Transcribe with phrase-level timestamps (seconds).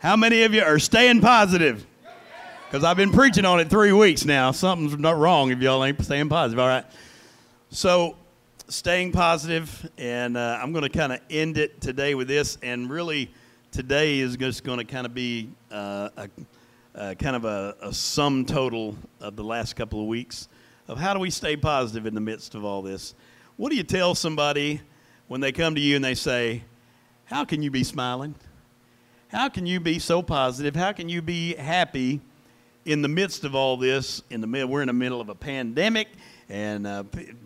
[0.00, 1.84] How many of you are staying positive?
[2.70, 4.52] Because I've been preaching on it three weeks now.
[4.52, 6.60] Something's not wrong if y'all ain't staying positive.
[6.60, 6.84] All right.
[7.70, 8.14] So,
[8.68, 12.58] staying positive, and uh, I'm going to kind of end it today with this.
[12.62, 13.32] And really,
[13.72, 16.28] today is just going to kind of be uh, a,
[16.94, 20.46] a kind of a, a sum total of the last couple of weeks
[20.86, 23.16] of how do we stay positive in the midst of all this.
[23.56, 24.80] What do you tell somebody
[25.26, 26.62] when they come to you and they say,
[27.24, 28.36] How can you be smiling?
[29.28, 30.74] How can you be so positive?
[30.74, 32.22] How can you be happy
[32.86, 34.22] in the midst of all this?
[34.30, 36.08] In the middle, we're in the middle of a pandemic,
[36.48, 37.04] and uh,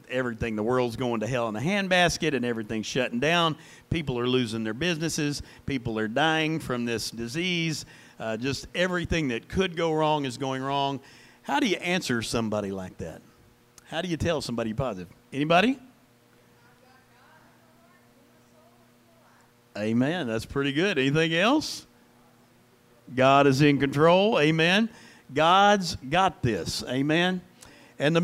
[0.09, 3.57] everything, the world's going to hell in a handbasket, and everything's shutting down.
[3.91, 5.43] People are losing their businesses.
[5.67, 7.85] People are dying from this disease.
[8.21, 11.01] Uh, just everything that could go wrong is going wrong.
[11.43, 13.23] How do you answer somebody like that?
[13.87, 15.13] How do you tell somebody positive?
[15.33, 15.81] Anybody?
[19.77, 20.27] Amen.
[20.27, 20.99] That's pretty good.
[20.99, 21.87] Anything else?
[23.15, 24.39] God is in control.
[24.39, 24.89] Amen.
[25.33, 26.85] God's got this.
[26.89, 27.41] Amen.
[27.99, 28.21] And the,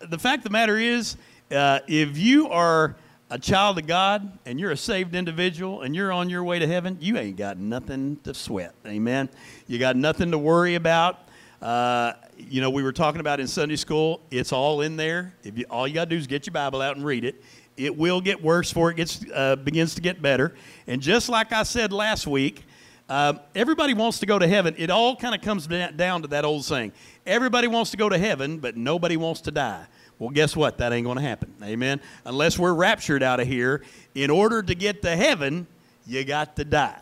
[0.00, 1.16] the fact of the matter is,
[1.50, 2.96] uh, if you are
[3.30, 6.66] a child of God and you're a saved individual and you're on your way to
[6.66, 8.74] heaven, you ain't got nothing to sweat.
[8.86, 9.30] Amen.
[9.66, 11.20] You got nothing to worry about.
[11.62, 15.34] Uh, you know, we were talking about in Sunday school, it's all in there.
[15.42, 17.42] If you, all you got to do is get your Bible out and read it.
[17.80, 20.54] It will get worse before it gets, uh, begins to get better.
[20.86, 22.64] And just like I said last week,
[23.08, 24.74] uh, everybody wants to go to heaven.
[24.78, 26.92] It all kind of comes down to that old saying
[27.26, 29.86] everybody wants to go to heaven, but nobody wants to die.
[30.18, 30.78] Well, guess what?
[30.78, 31.54] That ain't going to happen.
[31.62, 32.00] Amen.
[32.26, 33.82] Unless we're raptured out of here,
[34.14, 35.66] in order to get to heaven,
[36.06, 36.98] you got to die.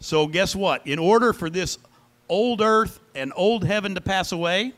[0.00, 0.86] So, guess what?
[0.86, 1.78] In order for this
[2.28, 4.74] old earth and old heaven to pass away,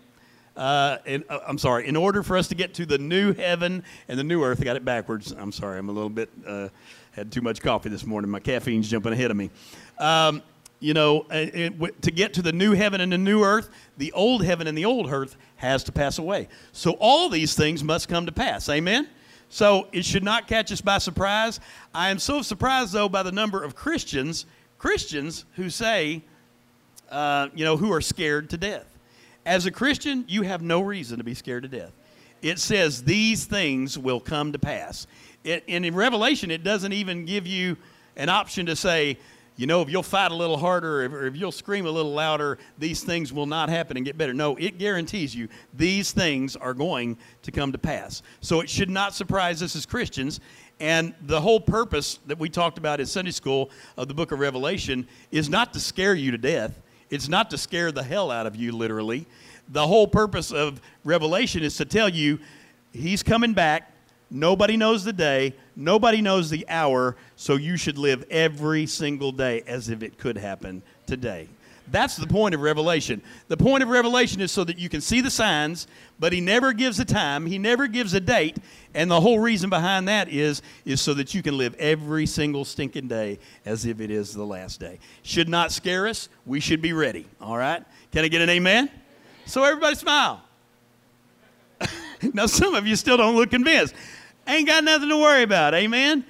[0.56, 3.84] uh, in, uh, I'm sorry, in order for us to get to the new heaven
[4.09, 5.33] and the new earth, I got it backwards.
[5.33, 6.69] I'm sorry, I'm a little bit, uh,
[7.12, 8.31] had too much coffee this morning.
[8.31, 9.51] My caffeine's jumping ahead of me.
[9.98, 10.43] Um,
[10.81, 14.12] you know, it, uh, to get to the new heaven and the new earth, the
[14.12, 16.48] old heaven and the old earth has to pass away.
[16.73, 18.69] So all these things must come to pass.
[18.69, 19.09] Amen?
[19.50, 21.61] So it should not catch us by surprise.
[21.94, 24.47] I am so surprised, though, by the number of Christians,
[24.78, 26.22] Christians who say,
[27.11, 28.87] uh, you know, who are scared to death.
[29.47, 31.93] As a Christian, you have no reason to be scared to death.
[32.43, 35.06] It says these things will come to pass.
[35.45, 37.77] It, and in Revelation, it doesn't even give you
[38.17, 39.19] an option to say,
[39.56, 42.56] you know, if you'll fight a little harder or if you'll scream a little louder,
[42.79, 44.33] these things will not happen and get better.
[44.33, 48.23] No, it guarantees you these things are going to come to pass.
[48.41, 50.41] So it should not surprise us as Christians.
[50.81, 54.39] And the whole purpose that we talked about in Sunday school of the book of
[54.39, 56.81] Revelation is not to scare you to death.
[57.10, 59.26] It's not to scare the hell out of you, literally.
[59.69, 62.38] The whole purpose of Revelation is to tell you
[62.93, 63.93] he's coming back.
[64.31, 69.62] Nobody knows the day, nobody knows the hour, so you should live every single day
[69.66, 71.49] as if it could happen today.
[71.91, 73.21] That's the point of Revelation.
[73.49, 75.87] The point of Revelation is so that you can see the signs,
[76.19, 78.59] but he never gives a time, he never gives a date,
[78.95, 82.65] and the whole reason behind that is is so that you can live every single
[82.65, 84.99] stinking day as if it is the last day.
[85.23, 86.29] Should not scare us.
[86.47, 87.27] We should be ready.
[87.41, 87.83] All right?
[88.12, 88.91] Can I get an amen?
[89.47, 90.43] So everybody smile.
[92.33, 93.95] now some of you still don't look convinced.
[94.47, 95.75] Ain't got nothing to worry about.
[95.75, 96.25] Amen.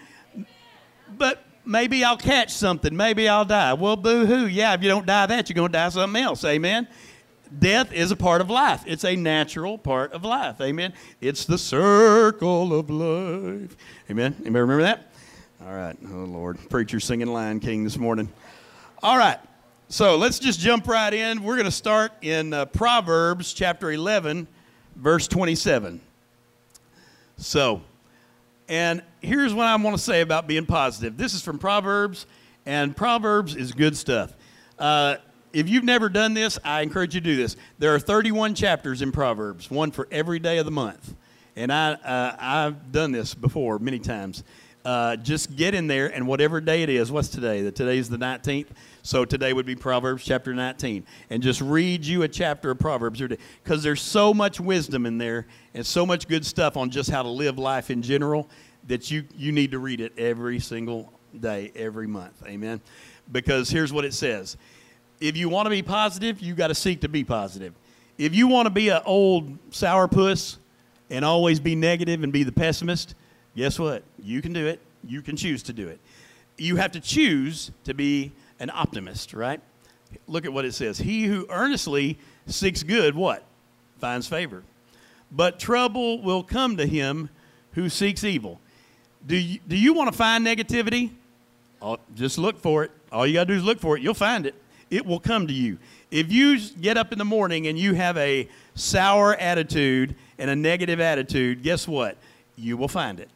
[1.16, 2.96] But maybe I'll catch something.
[2.96, 3.74] Maybe I'll die.
[3.74, 4.46] Well, boo hoo.
[4.46, 6.44] Yeah, if you don't die that, you're going to die something else.
[6.44, 6.88] Amen.
[7.58, 10.60] Death is a part of life, it's a natural part of life.
[10.60, 10.92] Amen.
[11.20, 13.76] It's the circle of life.
[14.08, 14.36] Amen.
[14.40, 15.10] Anybody remember that?
[15.66, 15.96] All right.
[16.12, 16.58] Oh, Lord.
[16.70, 18.32] Preacher singing Lion King this morning.
[19.02, 19.38] All right.
[19.88, 21.42] So let's just jump right in.
[21.42, 24.46] We're going to start in uh, Proverbs chapter 11,
[24.94, 26.00] verse 27.
[27.36, 27.82] So,
[28.70, 31.16] and here's what I want to say about being positive.
[31.16, 32.26] This is from Proverbs,
[32.64, 34.32] and Proverbs is good stuff.
[34.78, 35.16] Uh,
[35.52, 37.56] if you've never done this, I encourage you to do this.
[37.80, 41.16] There are 31 chapters in Proverbs, one for every day of the month.
[41.56, 44.44] And I, uh, I've done this before many times.
[44.84, 47.62] Uh, just get in there, and whatever day it is, what's today?
[47.62, 48.68] The, today's the 19th.
[49.02, 51.04] So today would be Proverbs chapter 19.
[51.30, 55.46] And just read you a chapter of Proverbs because there's so much wisdom in there
[55.74, 58.48] and so much good stuff on just how to live life in general
[58.88, 62.42] that you, you need to read it every single day, every month.
[62.46, 62.80] Amen.
[63.32, 64.56] Because here's what it says
[65.20, 67.74] if you want to be positive, you got to seek to be positive.
[68.18, 70.56] If you want to be an old sourpuss
[71.10, 73.14] and always be negative and be the pessimist,
[73.56, 74.02] guess what?
[74.18, 74.80] You can do it.
[75.04, 76.00] You can choose to do it.
[76.58, 79.60] You have to choose to be an optimist, right?
[80.28, 80.98] Look at what it says.
[80.98, 83.42] He who earnestly seeks good, what?
[83.98, 84.62] Finds favor.
[85.32, 87.30] But trouble will come to him
[87.72, 88.60] who seeks evil.
[89.26, 91.10] Do you, do you want to find negativity?
[91.80, 92.90] Oh, just look for it.
[93.10, 94.02] All you got to do is look for it.
[94.02, 94.54] You'll find it.
[94.90, 95.78] it will come to you.
[96.10, 100.56] If you get up in the morning and you have a sour attitude and a
[100.56, 102.16] negative attitude, guess what?
[102.56, 103.30] You will find it.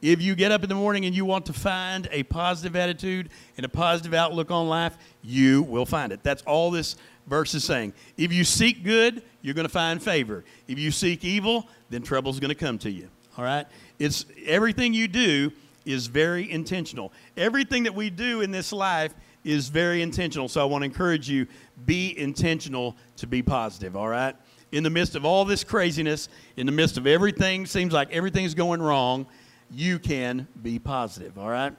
[0.00, 3.30] If you get up in the morning and you want to find a positive attitude
[3.56, 6.22] and a positive outlook on life, you will find it.
[6.22, 6.96] That's all this
[7.26, 7.92] verse is saying.
[8.16, 10.44] If you seek good, you're going to find favor.
[10.68, 13.08] If you seek evil, then trouble's going to come to you.
[13.36, 13.66] All right?
[13.98, 15.52] It's everything you do
[15.84, 17.12] is very intentional.
[17.36, 20.48] Everything that we do in this life is very intentional.
[20.48, 21.46] So I want to encourage you
[21.86, 24.36] be intentional to be positive, all right?
[24.72, 28.54] In the midst of all this craziness, in the midst of everything seems like everything's
[28.54, 29.26] going wrong,
[29.70, 31.72] you can be positive, all right?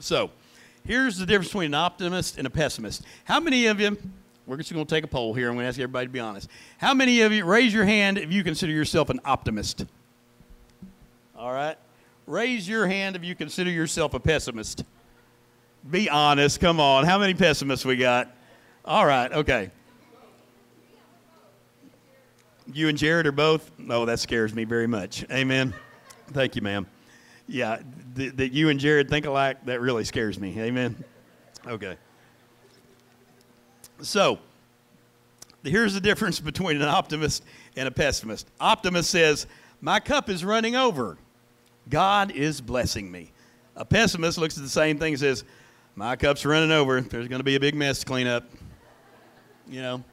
[0.00, 0.30] So,
[0.84, 3.02] here's the difference between an optimist and a pessimist.
[3.24, 3.96] How many of you
[4.46, 5.48] we're just going to take a poll here.
[5.48, 6.50] I'm going to ask everybody to be honest.
[6.78, 9.86] How many of you raise your hand if you consider yourself an optimist?
[11.36, 11.76] All right.
[12.26, 14.84] Raise your hand if you consider yourself a pessimist.
[15.90, 16.60] Be honest.
[16.60, 17.04] Come on.
[17.04, 18.34] How many pessimists we got?
[18.84, 19.32] All right.
[19.32, 19.70] Okay.
[22.72, 23.70] You and Jared are both?
[23.88, 25.24] Oh, that scares me very much.
[25.30, 25.74] Amen.
[26.32, 26.86] Thank you, ma'am.
[27.46, 27.80] Yeah,
[28.16, 30.58] th- that you and Jared think alike, that really scares me.
[30.58, 31.02] Amen.
[31.66, 31.96] Okay.
[34.00, 34.38] So,
[35.62, 37.44] here's the difference between an optimist
[37.76, 38.48] and a pessimist.
[38.60, 39.46] Optimist says,
[39.80, 41.18] My cup is running over.
[41.88, 43.30] God is blessing me.
[43.76, 45.44] A pessimist looks at the same thing and says,
[45.96, 47.00] My cup's running over.
[47.00, 48.44] There's going to be a big mess to clean up.
[49.68, 50.04] You know,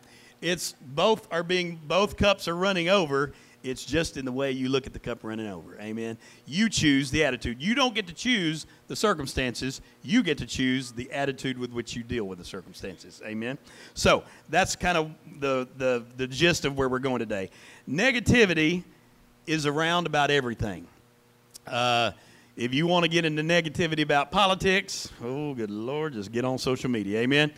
[0.41, 4.69] it's both are being, both cups are running over it's just in the way you
[4.69, 5.79] look at the cup running over.
[5.79, 6.17] Amen.
[6.45, 7.61] You choose the attitude.
[7.61, 9.81] You don't get to choose the circumstances.
[10.03, 13.21] You get to choose the attitude with which you deal with the circumstances.
[13.25, 13.57] Amen.
[13.93, 17.49] So that's kind of the, the, the gist of where we're going today.
[17.89, 18.83] Negativity
[19.45, 20.87] is around about everything.
[21.67, 22.11] Uh,
[22.57, 26.57] if you want to get into negativity about politics, oh, good Lord, just get on
[26.57, 27.19] social media.
[27.19, 27.51] Amen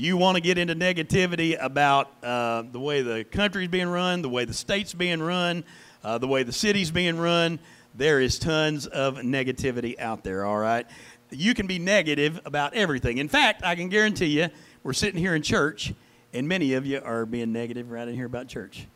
[0.00, 4.28] you want to get into negativity about uh, the way the country's being run, the
[4.28, 5.64] way the state's being run,
[6.04, 7.58] uh, the way the city's being run,
[7.94, 10.86] there is tons of negativity out there, all right?
[11.30, 13.18] You can be negative about everything.
[13.18, 14.48] In fact, I can guarantee you,
[14.84, 15.92] we're sitting here in church,
[16.32, 18.86] and many of you are being negative right in here about church.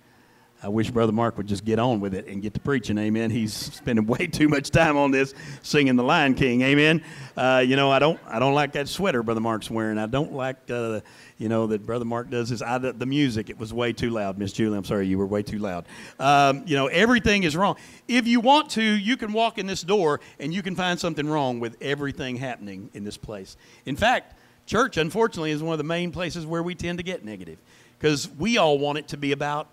[0.64, 2.97] I wish Brother Mark would just get on with it and get to preaching.
[2.97, 3.31] Amen.
[3.31, 6.62] He's spending way too much time on this singing the Lion King.
[6.62, 7.03] Amen.
[7.37, 9.99] Uh, you know, I don't, I don't like that sweater Brother Mark's wearing.
[9.99, 11.00] I don't like, uh,
[11.37, 12.62] you know, that Brother Mark does this.
[12.62, 14.38] I, the music, it was way too loud.
[14.38, 15.87] Miss Julie, I'm sorry, you were way too loud.
[16.20, 17.75] Um, you know, everything is wrong.
[18.06, 21.29] If you want to, you can walk in this door and you can find something
[21.29, 23.56] wrong with everything happening in this place.
[23.85, 27.25] In fact, church, unfortunately, is one of the main places where we tend to get
[27.25, 27.59] negative
[27.99, 29.67] because we all want it to be about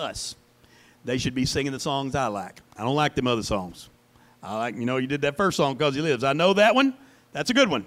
[0.00, 0.34] us.
[1.04, 2.60] They should be singing the songs I like.
[2.76, 3.88] I don't like them other songs.
[4.42, 6.24] I like, you know, you did that first song because he lives.
[6.24, 6.94] I know that one.
[7.32, 7.86] That's a good one.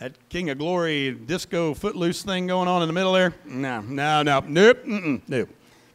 [0.00, 3.34] That King of Glory disco footloose thing going on in the middle there.
[3.44, 5.48] No, no, no, nope, mm-mm, nope.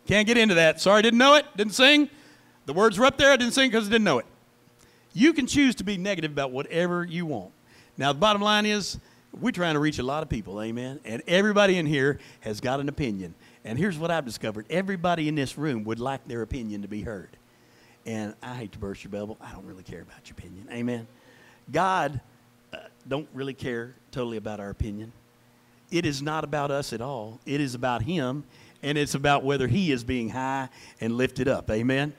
[0.08, 0.80] Can't get into that.
[0.80, 1.46] Sorry, didn't know it.
[1.58, 2.10] Didn't sing.
[2.66, 3.32] The words were up there.
[3.32, 4.26] I didn't sing because I didn't know it.
[5.14, 7.52] You can choose to be negative about whatever you want.
[7.98, 8.98] Now, the bottom line is,
[9.40, 11.00] we're trying to reach a lot of people, amen?
[11.04, 13.36] And everybody in here has got an opinion.
[13.66, 17.02] And here's what I've discovered everybody in this room would like their opinion to be
[17.02, 17.30] heard.
[18.06, 19.38] And I hate to burst your bubble.
[19.42, 20.68] I don't really care about your opinion.
[20.72, 21.08] Amen.
[21.72, 22.22] God
[22.74, 22.78] uh,
[23.08, 25.12] don't really care totally about our opinion.
[25.92, 27.40] It is not about us at all.
[27.46, 28.44] It is about Him,
[28.82, 30.70] and it's about whether He is being high
[31.02, 31.70] and lifted up.
[31.70, 32.14] Amen.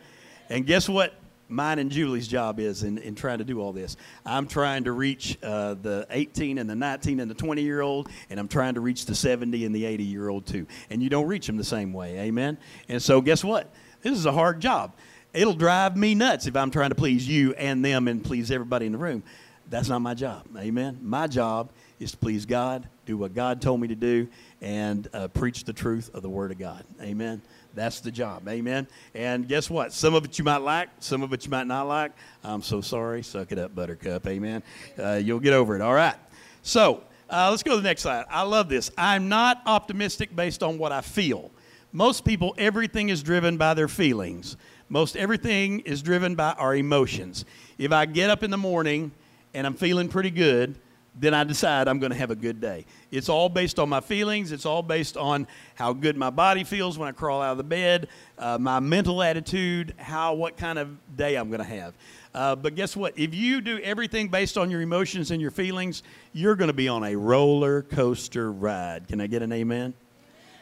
[0.49, 1.15] And guess what?
[1.50, 3.97] Mine and Julie's job is in, in trying to do all this.
[4.25, 8.09] I'm trying to reach uh, the 18 and the 19 and the 20 year old,
[8.30, 10.66] and I'm trying to reach the 70 and the 80 year old too.
[10.90, 12.59] And you don't reach them the same way, amen?
[12.88, 13.73] And so, guess what?
[14.02, 14.95] This is a hard job.
[15.33, 18.87] It'll drive me nuts if I'm trying to please you and them and please everybody
[18.87, 19.23] in the room.
[19.69, 20.99] That's not my job, amen?
[21.00, 24.26] My job is to please God, do what God told me to do,
[24.61, 27.40] and uh, preach the truth of the Word of God, amen?
[27.75, 28.49] That's the job.
[28.49, 28.89] Amen.
[29.15, 29.93] And guess what?
[29.93, 32.12] Some of it you might like, some of it you might not like.
[32.43, 33.23] I'm so sorry.
[33.23, 34.27] Suck it up, Buttercup.
[34.27, 34.62] Amen.
[34.99, 35.81] Uh, you'll get over it.
[35.83, 36.17] All right.
[36.62, 38.27] So uh, let's go to the next slide.
[38.29, 38.91] I love this.
[38.99, 41.50] I'm not optimistic based on what I feel.
[41.93, 44.57] Most people, everything is driven by their feelings.
[44.89, 47.45] Most everything is driven by our emotions.
[47.79, 49.12] If I get up in the morning
[49.55, 50.77] and I'm feeling pretty good,
[51.19, 52.85] then I decide I'm going to have a good day.
[53.11, 54.52] It's all based on my feelings.
[54.52, 57.64] It's all based on how good my body feels when I crawl out of the
[57.64, 61.95] bed, uh, my mental attitude, how what kind of day I'm going to have.
[62.33, 63.19] Uh, but guess what?
[63.19, 66.88] If you do everything based on your emotions and your feelings, you're going to be
[66.88, 69.09] on a roller coaster ride.
[69.09, 69.95] Can I get an amen?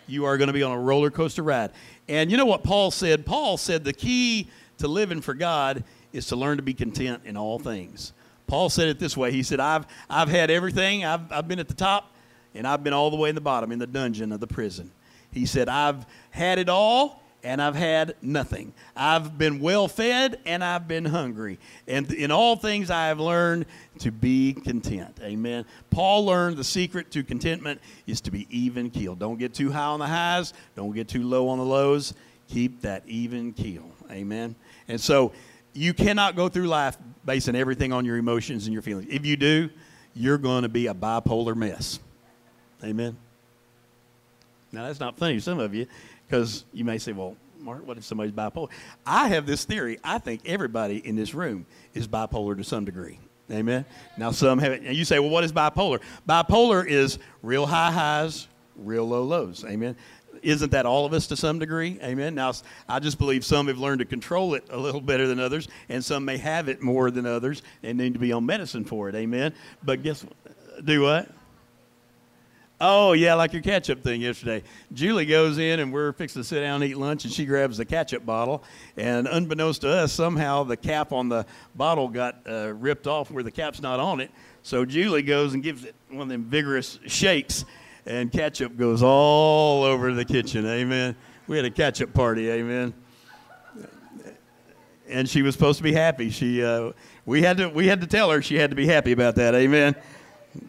[0.06, 1.72] You are going to be on a roller coaster ride.
[2.08, 3.26] And you know what Paul said?
[3.26, 7.36] Paul said the key to living for God is to learn to be content in
[7.36, 8.14] all things.
[8.48, 9.30] Paul said it this way.
[9.30, 11.04] He said, I've, I've had everything.
[11.04, 12.12] I've, I've been at the top
[12.54, 14.90] and I've been all the way in the bottom in the dungeon of the prison.
[15.30, 18.72] He said, I've had it all and I've had nothing.
[18.96, 21.58] I've been well fed and I've been hungry.
[21.86, 23.66] And in all things I have learned
[24.00, 25.18] to be content.
[25.22, 25.64] Amen.
[25.90, 29.18] Paul learned the secret to contentment is to be even keeled.
[29.18, 32.14] Don't get too high on the highs, don't get too low on the lows.
[32.48, 33.84] Keep that even keel.
[34.10, 34.56] Amen.
[34.88, 35.32] And so
[35.74, 36.96] you cannot go through life
[37.28, 39.06] basing everything on your emotions and your feelings.
[39.10, 39.68] If you do,
[40.14, 42.00] you're going to be a bipolar mess.
[42.82, 43.18] Amen.
[44.72, 45.86] Now, that's not funny some of you
[46.26, 48.70] because you may say, well, Mark, what if somebody's bipolar?
[49.04, 49.98] I have this theory.
[50.02, 53.18] I think everybody in this room is bipolar to some degree.
[53.50, 53.84] Amen.
[54.16, 54.82] Now, some have it.
[54.84, 56.00] And you say, well, what is bipolar?
[56.26, 59.66] Bipolar is real high highs, real low lows.
[59.68, 59.96] Amen.
[60.42, 61.98] Isn't that all of us to some degree?
[62.02, 62.34] Amen.
[62.34, 62.52] Now,
[62.88, 66.04] I just believe some have learned to control it a little better than others, and
[66.04, 69.14] some may have it more than others and need to be on medicine for it.
[69.14, 69.54] Amen.
[69.82, 70.84] But guess what?
[70.84, 71.28] Do what?
[72.80, 74.62] Oh, yeah, like your ketchup thing yesterday.
[74.92, 77.78] Julie goes in and we're fixing to sit down and eat lunch, and she grabs
[77.78, 78.62] the ketchup bottle.
[78.96, 83.42] And unbeknownst to us, somehow the cap on the bottle got uh, ripped off where
[83.42, 84.30] the cap's not on it.
[84.62, 87.64] So Julie goes and gives it one of them vigorous shakes,
[88.08, 90.66] and ketchup goes all over the kitchen.
[90.66, 91.14] Amen.
[91.46, 92.50] We had a ketchup party.
[92.50, 92.94] Amen.
[95.08, 96.30] And she was supposed to be happy.
[96.30, 96.92] She, uh,
[97.26, 99.54] we had to, we had to tell her she had to be happy about that.
[99.54, 99.94] Amen.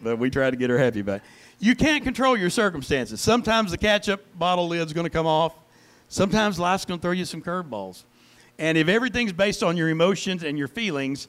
[0.02, 1.22] But we tried to get her happy about it.
[1.58, 3.22] You can't control your circumstances.
[3.22, 5.54] Sometimes the ketchup bottle lid's going to come off.
[6.08, 8.04] Sometimes life's going to throw you some curveballs.
[8.58, 11.28] And if everything's based on your emotions and your feelings,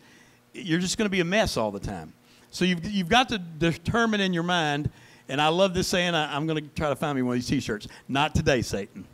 [0.54, 2.12] you're just going to be a mess all the time.
[2.50, 4.90] So you've, you've got to determine in your mind,
[5.32, 7.42] and I love this saying, I, am going to try to find me one of
[7.42, 7.88] these t shirts.
[8.10, 9.08] Not today, Satan.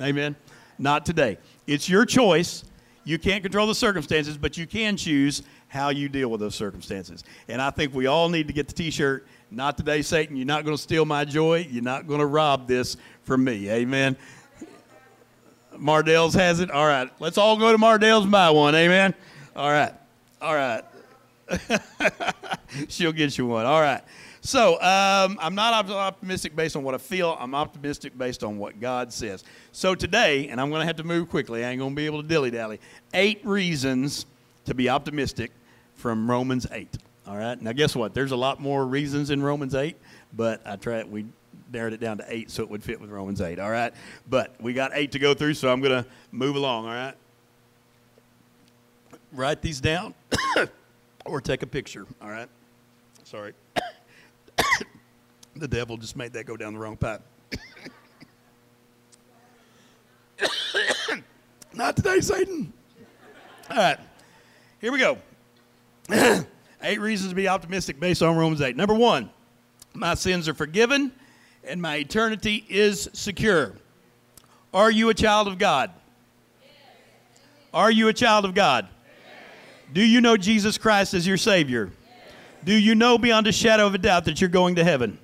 [0.00, 0.34] Amen.
[0.78, 1.36] Not today.
[1.66, 2.64] It's your choice.
[3.04, 7.22] You can't control the circumstances, but you can choose how you deal with those circumstances.
[7.48, 10.36] And I think we all need to get the t shirt not today, Satan.
[10.36, 11.68] You're not going to steal my joy.
[11.70, 13.68] You're not going to rob this from me.
[13.68, 14.16] Amen.
[15.76, 16.70] Mardell's has it.
[16.70, 17.10] All right.
[17.20, 18.74] Let's all go to Mardell's and buy one.
[18.74, 19.14] Amen.
[19.54, 19.92] All right.
[20.40, 20.82] All right.
[22.88, 23.66] She'll get you one.
[23.66, 24.02] All right.
[24.48, 27.36] So um, I'm not optimistic based on what I feel.
[27.38, 29.44] I'm optimistic based on what God says.
[29.72, 31.66] So today, and I'm going to have to move quickly.
[31.66, 32.80] I ain't going to be able to dilly dally.
[33.12, 34.24] Eight reasons
[34.64, 35.50] to be optimistic
[35.96, 36.96] from Romans 8.
[37.26, 37.60] All right.
[37.60, 38.14] Now, guess what?
[38.14, 39.94] There's a lot more reasons in Romans 8,
[40.34, 41.26] but I tried, we
[41.70, 43.58] narrowed it down to eight so it would fit with Romans 8.
[43.58, 43.92] All right.
[44.30, 46.86] But we got eight to go through, so I'm going to move along.
[46.86, 47.14] All right.
[49.30, 50.14] Write these down
[51.26, 52.06] or take a picture.
[52.22, 52.48] All right.
[53.24, 53.52] Sorry.
[55.58, 57.22] The devil just made that go down the wrong pipe.
[61.74, 62.72] Not today, Satan.
[63.70, 63.98] All right.
[64.80, 65.18] Here we go.
[66.82, 68.76] Eight reasons to be optimistic based on Romans 8.
[68.76, 69.30] Number one,
[69.94, 71.12] my sins are forgiven
[71.64, 73.72] and my eternity is secure.
[74.72, 75.90] Are you a child of God?
[77.74, 78.88] Are you a child of God?
[79.92, 81.90] Do you know Jesus Christ as your Savior?
[82.64, 85.18] Do you know beyond a shadow of a doubt that you're going to heaven?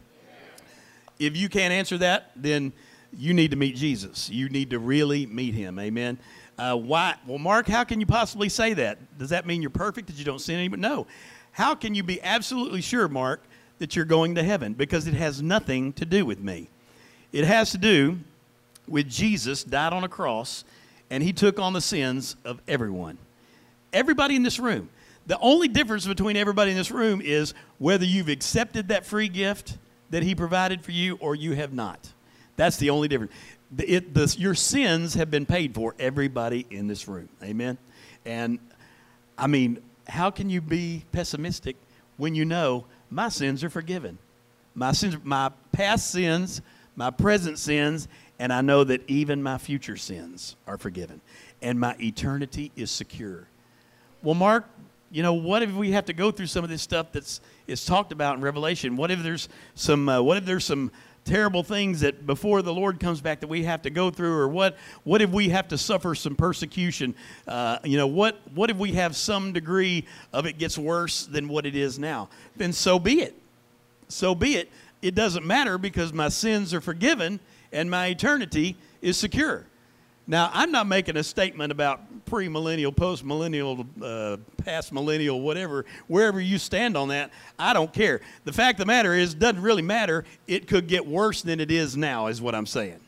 [1.18, 2.73] If you can't answer that, then
[3.12, 4.28] you need to meet Jesus.
[4.30, 5.78] You need to really meet Him.
[5.78, 6.18] Amen.
[6.59, 7.16] Uh, why?
[7.26, 9.18] Well, Mark, how can you possibly say that?
[9.18, 10.78] Does that mean you're perfect, that you don't sin anymore?
[10.78, 11.06] No.
[11.52, 13.42] How can you be absolutely sure, Mark,
[13.78, 14.75] that you're going to heaven?
[14.75, 16.68] Because it has nothing to do with me.
[17.33, 18.18] It has to do
[18.87, 20.64] with Jesus died on a cross
[21.11, 23.18] and he took on the sins of everyone.
[23.92, 24.88] Everybody in this room.
[25.26, 29.78] The only difference between everybody in this room is whether you've accepted that free gift
[30.11, 32.12] that he provided for you or you have not.
[32.56, 33.32] That's the only difference.
[33.78, 37.28] It, the, your sins have been paid for, everybody in this room.
[37.42, 37.78] Amen?
[38.25, 38.58] And
[39.37, 41.76] I mean, how can you be pessimistic
[42.16, 44.18] when you know my sins are forgiven?
[44.75, 46.62] My sins, my past sins,
[46.96, 48.08] my present sins,
[48.38, 51.20] and I know that even my future sins are forgiven,
[51.62, 53.46] and my eternity is secure.
[54.23, 54.64] Well, Mark,
[55.11, 57.85] you know, what if we have to go through some of this stuff that's is
[57.85, 58.97] talked about in Revelation?
[58.97, 60.09] What if there's some?
[60.09, 60.90] Uh, what if there's some
[61.25, 64.49] terrible things that before the Lord comes back that we have to go through, or
[64.49, 67.14] what what if we have to suffer some persecution?
[67.49, 71.49] Uh, you know, what what if we have some degree of it gets worse than
[71.49, 72.28] what it is now?
[72.56, 73.35] Then so be it.
[74.09, 74.71] So be it.
[75.02, 77.40] It doesn't matter because my sins are forgiven
[77.73, 79.66] and my eternity is secure.
[80.26, 86.59] Now, I'm not making a statement about premillennial, postmillennial, uh, past millennial, whatever, wherever you
[86.59, 87.31] stand on that.
[87.59, 88.21] I don't care.
[88.45, 90.25] The fact of the matter is, it doesn't really matter.
[90.47, 93.00] It could get worse than it is now, is what I'm saying.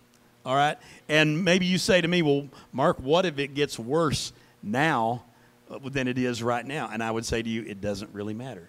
[0.45, 0.79] All right?
[1.09, 4.33] And maybe you say to me, well, Mark, what if it gets worse
[4.63, 5.25] now
[5.71, 6.89] uh, than it is right now?
[6.93, 8.69] And I would say to you, it doesn't really matter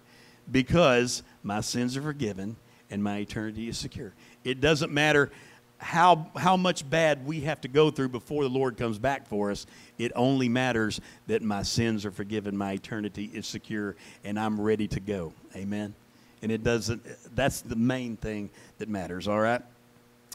[0.51, 2.55] because my sins are forgiven
[2.89, 4.13] and my eternity is secure.
[4.43, 5.31] It doesn't matter
[5.79, 9.51] how, how much bad we have to go through before the Lord comes back for
[9.51, 9.65] us.
[9.97, 14.87] It only matters that my sins are forgiven, my eternity is secure, and I'm ready
[14.89, 15.33] to go.
[15.55, 15.93] Amen.
[16.41, 17.03] And it doesn't,
[17.35, 19.61] that's the main thing that matters, all right?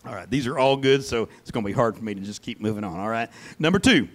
[0.04, 2.20] All right, these are all good, so it's going to be hard for me to
[2.20, 3.28] just keep moving on, all right?
[3.58, 4.08] Number two,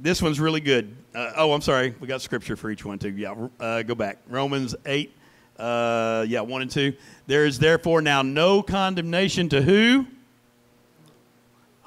[0.00, 0.96] this one's really good.
[1.14, 3.10] Uh, oh, I'm sorry, we got scripture for each one, too.
[3.10, 4.18] Yeah, uh, go back.
[4.28, 5.14] Romans 8,
[5.58, 6.92] uh, yeah, 1 and 2.
[7.26, 10.06] There is therefore now no condemnation to who?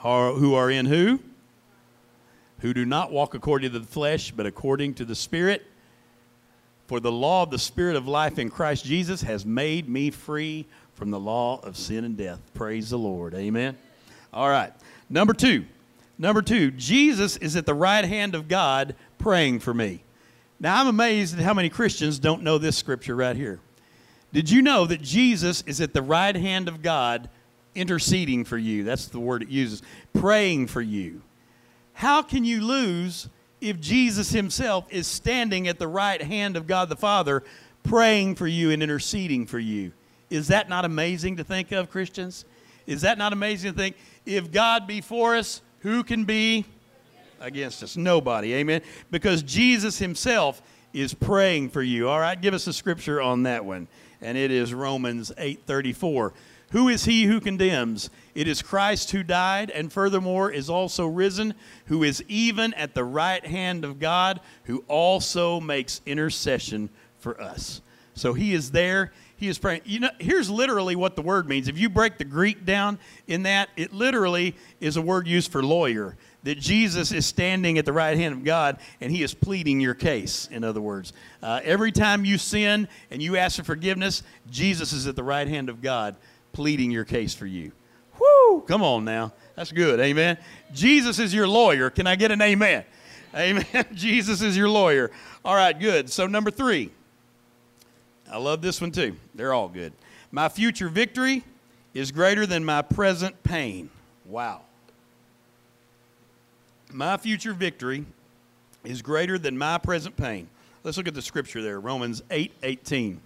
[0.02, 1.20] Who are in who?
[2.60, 5.66] Who do not walk according to the flesh, but according to the Spirit.
[6.88, 10.66] For the law of the Spirit of life in Christ Jesus has made me free
[10.94, 12.40] from the law of sin and death.
[12.54, 13.36] Praise the Lord.
[13.36, 13.78] Amen.
[14.34, 14.72] All right.
[15.10, 15.66] Number two.
[16.18, 20.02] Number two, Jesus is at the right hand of God praying for me.
[20.60, 23.60] Now, I'm amazed at how many Christians don't know this scripture right here.
[24.34, 27.30] Did you know that Jesus is at the right hand of God
[27.76, 28.84] interceding for you?
[28.84, 29.84] That's the word it uses,
[30.14, 31.22] praying for you.
[31.94, 33.30] How can you lose
[33.62, 37.44] if Jesus himself is standing at the right hand of God the Father
[37.84, 39.92] praying for you and interceding for you?
[40.30, 42.46] Is that not amazing to think of, Christians?
[42.86, 43.96] Is that not amazing to think?
[44.26, 46.66] If God be for us, who can be
[47.40, 47.98] against us?
[47.98, 48.54] Nobody.
[48.56, 48.82] Amen.
[49.12, 50.62] Because Jesus himself
[50.94, 52.10] is praying for you.
[52.10, 53.88] All right, give us a scripture on that one.
[54.22, 56.34] And it is Romans 8:34.
[56.72, 58.10] Who is he who condemns?
[58.36, 61.54] It is Christ who died and furthermore is also risen,
[61.86, 66.90] who is even at the right hand of God, who also makes intercession
[67.20, 67.82] for us.
[68.16, 69.14] So he is there.
[69.38, 69.82] He is praying.
[69.86, 71.68] You know, here's literally what the word means.
[71.68, 75.64] If you break the Greek down in that, it literally is a word used for
[75.64, 76.18] lawyer.
[76.44, 79.94] That Jesus is standing at the right hand of God and he is pleading your
[79.94, 81.12] case, in other words.
[81.42, 85.48] Uh, every time you sin and you ask for forgiveness, Jesus is at the right
[85.48, 86.16] hand of God
[86.54, 87.72] pleading your case for you.
[88.20, 88.62] Whoo!
[88.68, 89.34] Come on now.
[89.56, 90.00] That's good.
[90.00, 90.38] Amen.
[90.74, 91.90] Jesus is your lawyer.
[91.90, 92.86] Can I get an amen?
[93.36, 93.86] Amen.
[93.94, 95.12] Jesus is your lawyer.
[95.44, 96.10] All right, good.
[96.10, 96.92] So, number three.
[98.32, 99.16] I love this one too.
[99.36, 99.94] They're all good.
[100.32, 101.44] My future victory
[101.94, 103.90] is greater than my present pain.
[104.26, 104.62] Wow.
[106.92, 108.06] My future victory
[108.84, 110.48] is greater than my present pain.
[110.84, 113.22] Let's look at the scripture there, Romans 8 18.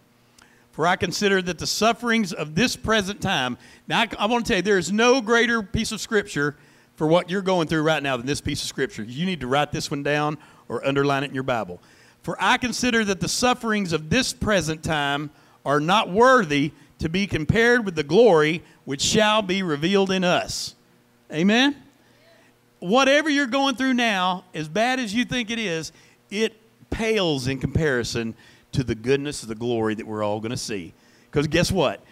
[0.72, 4.50] For I consider that the sufferings of this present time, now I, I want to
[4.50, 6.56] tell you, there is no greater piece of scripture
[6.96, 9.04] for what you're going through right now than this piece of scripture.
[9.04, 10.38] You need to write this one down
[10.70, 11.80] or underline it in your Bible.
[12.24, 15.30] For I consider that the sufferings of this present time
[15.66, 20.76] are not worthy to be compared with the glory which shall be revealed in us.
[21.32, 21.76] Amen?
[22.82, 25.94] Whatever you're going through now, as bad as you think it is,
[26.30, 26.54] it
[26.90, 28.36] pales in comparison
[28.74, 30.94] to the goodness of the glory that we're all going to see.
[31.30, 32.04] Because guess what?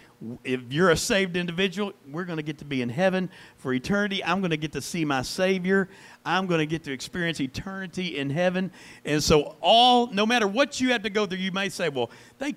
[0.44, 4.22] if you're a saved individual, we're going to get to be in heaven for eternity.
[4.22, 5.88] I'm going to get to see my Savior.
[6.24, 8.70] I'm going to get to experience eternity in heaven.
[9.04, 12.10] And so, all, no matter what you have to go through, you may say, well,
[12.38, 12.54] they,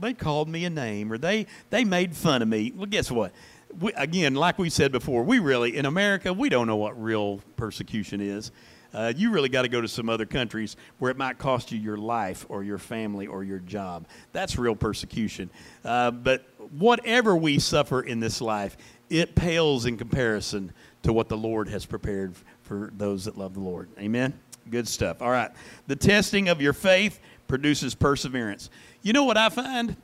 [0.00, 2.72] they called me a name or they, they made fun of me.
[2.74, 3.32] Well, guess what?
[3.80, 7.40] We, again, like we said before, we really, in America, we don't know what real
[7.56, 8.52] persecution is.
[8.92, 11.78] Uh, you really got to go to some other countries where it might cost you
[11.78, 14.06] your life or your family or your job.
[14.32, 15.50] That's real persecution.
[15.84, 16.46] Uh, but
[16.78, 18.76] whatever we suffer in this life,
[19.10, 23.60] it pales in comparison to what the Lord has prepared for those that love the
[23.60, 23.88] Lord.
[23.98, 24.32] Amen?
[24.70, 25.20] Good stuff.
[25.20, 25.50] All right.
[25.88, 28.70] The testing of your faith produces perseverance.
[29.02, 29.96] You know what I find?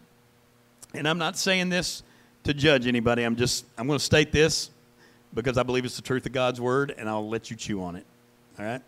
[0.94, 2.02] And I'm not saying this
[2.44, 3.22] to judge anybody.
[3.22, 4.70] I'm just, I'm going to state this
[5.34, 7.96] because I believe it's the truth of God's word, and I'll let you chew on
[7.96, 8.06] it.
[8.58, 8.82] All right?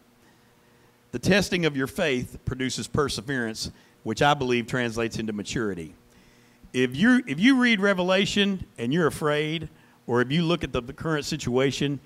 [1.12, 3.70] The testing of your faith produces perseverance,
[4.02, 5.94] which I believe translates into maturity.
[6.72, 9.68] If you if you read Revelation and you're afraid,
[10.06, 12.00] or if you look at the, the current situation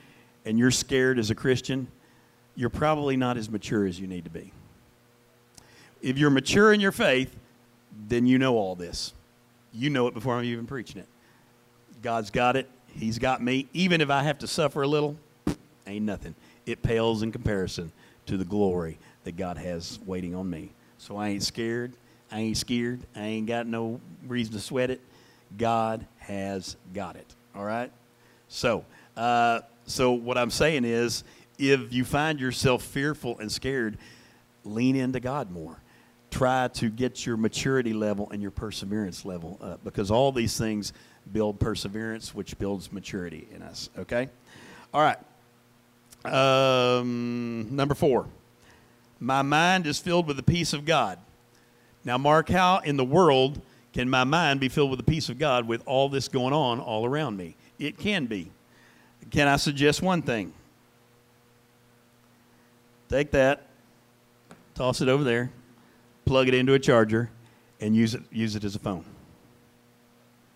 [0.44, 1.86] and you're scared as a Christian,
[2.56, 4.52] you're probably not as mature as you need to be.
[6.02, 7.34] If you're mature in your faith,
[8.08, 9.12] then you know all this.
[9.72, 11.06] You know it before I'm even preaching it.
[12.06, 12.70] God's got it.
[12.86, 13.66] He's got me.
[13.72, 15.16] Even if I have to suffer a little,
[15.88, 17.90] ain't nothing it pales in comparison
[18.26, 20.70] to the glory that God has waiting on me.
[20.98, 21.94] So I ain't scared.
[22.30, 23.00] I ain't scared.
[23.16, 25.00] I ain't got no reason to sweat it.
[25.58, 27.26] God has got it.
[27.56, 27.90] All right?
[28.46, 28.84] So,
[29.16, 31.24] uh, so what I'm saying is,
[31.58, 33.98] if you find yourself fearful and scared,
[34.62, 35.76] lean into God more.
[36.30, 40.92] Try to get your maturity level and your perseverance level up because all these things
[41.32, 43.88] build perseverance, which builds maturity in us.
[43.98, 44.28] Okay?
[44.92, 45.18] All right.
[46.24, 48.26] Um, number four,
[49.20, 51.18] my mind is filled with the peace of God.
[52.04, 53.60] Now, Mark, how in the world
[53.96, 56.80] Can my mind be filled with the peace of God with all this going on
[56.80, 57.56] all around me?
[57.78, 58.50] It can be.
[59.30, 60.52] Can I suggest one thing?
[63.08, 63.62] Take that,
[64.74, 65.50] toss it over there,
[66.26, 67.30] plug it into a charger,
[67.80, 69.04] and use it, use it as a phone.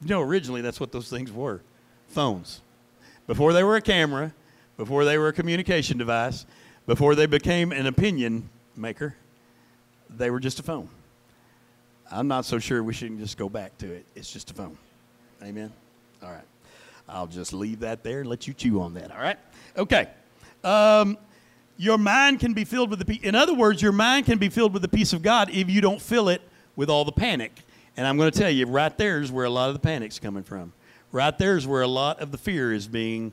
[0.03, 1.63] You know, originally that's what those things were
[2.09, 2.61] phones.
[3.27, 4.35] Before they were a camera,
[4.77, 6.45] before they were a communication device,
[6.87, 9.15] before they became an opinion maker,
[10.09, 10.89] they were just a phone.
[12.11, 14.05] I'm not so sure we shouldn't just go back to it.
[14.17, 14.77] It's just a phone.
[15.43, 15.73] Amen?
[16.23, 16.45] All right.
[17.09, 19.13] I'll just leave that there and let you chew on that.
[19.13, 19.39] All right?
[19.77, 20.09] Okay.
[20.65, 21.17] Um,
[21.81, 23.21] your mind can be filled with the peace.
[23.23, 25.81] In other words, your mind can be filled with the peace of God if you
[25.81, 26.43] don't fill it
[26.77, 27.53] with all the panic.
[27.97, 30.19] And I'm going to tell you, right there is where a lot of the panic's
[30.19, 30.75] coming from.
[31.11, 33.33] Right there is where a lot of the fear is being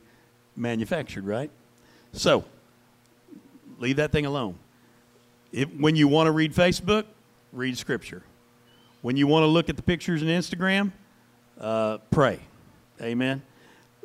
[0.56, 1.52] manufactured, right?
[2.14, 2.46] So,
[3.80, 4.58] leave that thing alone.
[5.78, 7.04] When you want to read Facebook,
[7.52, 8.24] read Scripture.
[9.02, 10.94] When you want to look at the pictures in Instagram,
[11.60, 12.40] uh, pray.
[13.02, 13.42] Amen.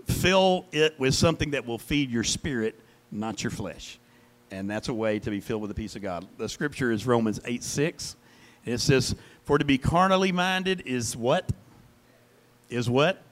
[0.07, 2.81] Fill it with something that will feed your spirit,
[3.13, 4.01] not your flesh.
[4.53, 6.27] And that's a way to be filled with the peace of God.
[6.37, 8.17] The scripture is Romans 8 6.
[8.67, 11.51] It says, For to be carnally minded is what?
[12.69, 13.23] Is what?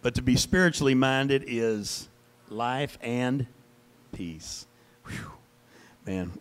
[0.00, 2.08] But to be spiritually minded is
[2.48, 3.48] life and
[4.12, 4.66] peace.
[5.06, 5.32] Whew.
[6.06, 6.32] Man,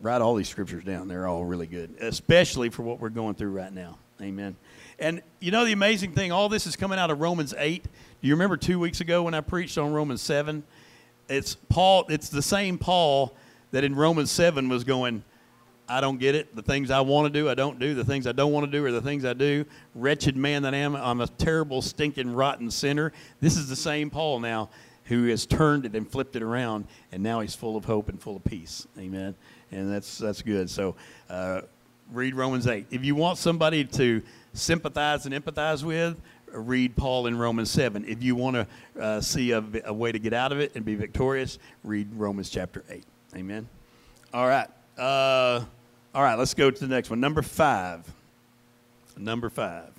[0.00, 1.08] write all these scriptures down.
[1.08, 3.98] They're all really good, especially for what we're going through right now.
[4.22, 4.54] Amen.
[5.00, 7.82] And you know the amazing thing, all this is coming out of Romans 8.
[7.82, 7.90] Do
[8.28, 10.62] you remember two weeks ago when I preached on Romans 7?
[11.28, 13.34] It's Paul, it's the same Paul
[13.70, 15.24] that in Romans 7 was going,
[15.88, 16.54] I don't get it.
[16.56, 17.94] The things I want to do, I don't do.
[17.94, 19.66] The things I don't want to do are the things I do.
[19.94, 23.12] Wretched man that I am, I'm a terrible, stinking, rotten sinner.
[23.40, 24.70] This is the same Paul now
[25.04, 28.20] who has turned it and flipped it around, and now he's full of hope and
[28.20, 28.86] full of peace.
[28.98, 29.34] Amen.
[29.70, 30.70] And that's that's good.
[30.70, 30.96] So
[31.28, 31.62] uh,
[32.10, 32.86] read Romans 8.
[32.90, 34.22] If you want somebody to
[34.54, 36.18] sympathize and empathize with,
[36.54, 38.04] read Paul in Romans 7.
[38.06, 40.84] If you want to uh, see a, a way to get out of it and
[40.84, 43.04] be victorious, read Romans chapter 8.
[43.36, 43.68] Amen.
[44.32, 44.68] All right.
[44.96, 45.64] Uh,
[46.14, 47.18] all right, let's go to the next one.
[47.20, 48.10] Number five.
[49.16, 49.90] Number five.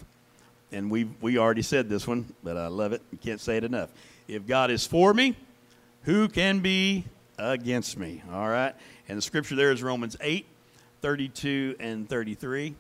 [0.72, 3.02] And we we already said this one, but I love it.
[3.12, 3.90] You can't say it enough.
[4.28, 5.36] If God is for me,
[6.04, 7.06] who can be
[7.38, 8.24] against me?
[8.32, 8.74] All right.
[9.08, 10.46] And the scripture there is Romans 8,
[11.02, 12.68] 32 and 33.
[12.68, 12.76] It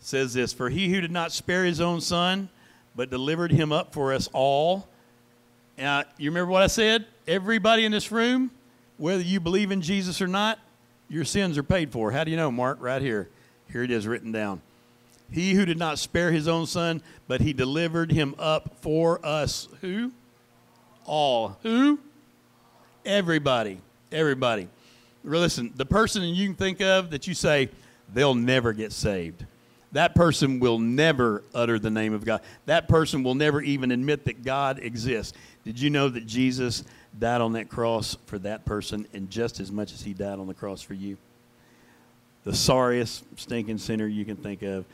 [0.00, 2.48] says this For he who did not spare his own son,
[3.00, 4.86] but delivered him up for us all.
[5.78, 7.06] Now, you remember what I said?
[7.26, 8.50] Everybody in this room,
[8.98, 10.58] whether you believe in Jesus or not,
[11.08, 12.10] your sins are paid for.
[12.10, 12.76] How do you know, Mark?
[12.78, 13.30] Right here.
[13.72, 14.60] Here it is written down.
[15.32, 19.66] He who did not spare his own son, but he delivered him up for us.
[19.80, 20.12] Who?
[21.06, 21.56] All.
[21.62, 21.98] Who?
[23.06, 23.80] Everybody.
[24.12, 24.68] Everybody.
[25.24, 27.70] Listen, the person you can think of that you say,
[28.12, 29.46] they'll never get saved.
[29.92, 32.42] That person will never utter the name of God.
[32.66, 35.36] That person will never even admit that God exists.
[35.64, 36.84] Did you know that Jesus
[37.18, 40.46] died on that cross for that person and just as much as he died on
[40.46, 41.16] the cross for you?
[42.44, 44.84] The sorriest, stinking sinner you can think of,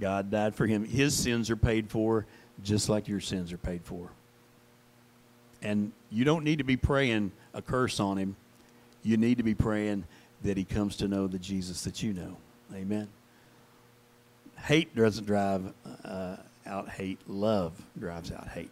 [0.00, 0.84] God died for him.
[0.84, 2.24] His sins are paid for
[2.62, 4.08] just like your sins are paid for.
[5.62, 8.36] And you don't need to be praying a curse on him.
[9.02, 10.04] You need to be praying
[10.42, 12.36] that he comes to know the Jesus that you know.
[12.74, 13.08] Amen.
[14.64, 15.72] Hate doesn't drive
[16.04, 18.70] uh, out hate, love drives out hate.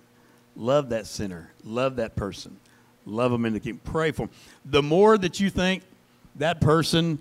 [0.55, 2.57] Love that sinner, love that person,
[3.05, 4.31] love them and to keep pray for them.
[4.65, 5.83] The more that you think
[6.37, 7.19] that person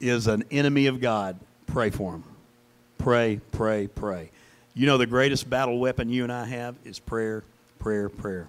[0.00, 2.24] is an enemy of God, pray for them.
[2.98, 4.30] Pray, pray, pray.
[4.74, 7.44] You know the greatest battle weapon you and I have is prayer,
[7.78, 8.48] prayer, prayer.